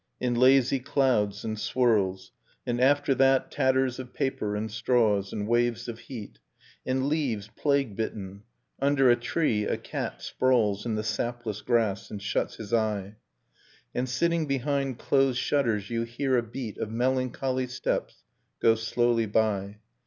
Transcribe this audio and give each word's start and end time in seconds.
In 0.19 0.33
lazy 0.33 0.79
clouds 0.79 1.45
and 1.45 1.59
swirls, 1.59 2.31
and 2.65 2.81
after 2.81 3.13
that 3.13 3.51
Tatters 3.51 3.99
of 3.99 4.15
paper 4.15 4.55
and 4.55 4.71
straws, 4.71 5.31
and 5.31 5.47
waves 5.47 5.87
of 5.87 5.99
heat, 5.99 6.39
And 6.87 7.05
leaves 7.07 7.51
plague 7.55 7.95
bitten; 7.95 8.41
under 8.81 9.11
a 9.11 9.15
tree 9.15 9.65
a 9.65 9.77
cat 9.77 10.23
Sprawls 10.23 10.87
in 10.87 10.95
the 10.95 11.03
sapless 11.03 11.61
grass, 11.61 12.09
and 12.09 12.19
shuts 12.19 12.55
his 12.55 12.73
eye. 12.73 13.17
And 13.93 14.09
sitting 14.09 14.47
behind 14.47 14.97
closed 14.97 15.37
shutters 15.37 15.91
you 15.91 16.01
hear 16.01 16.35
a 16.35 16.41
beat 16.41 16.79
Of 16.79 16.89
melancholy 16.89 17.67
steps 17.67 18.23
go 18.59 18.73
slowly 18.73 19.27
by. 19.27 19.77